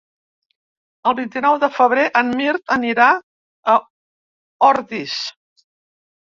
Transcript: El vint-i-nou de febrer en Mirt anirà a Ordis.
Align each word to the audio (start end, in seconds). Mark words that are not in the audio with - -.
El 1.11 1.15
vint-i-nou 1.19 1.59
de 1.65 1.69
febrer 1.75 2.07
en 2.23 2.33
Mirt 2.41 2.75
anirà 2.77 3.11
a 3.77 3.79
Ordis. 4.73 5.23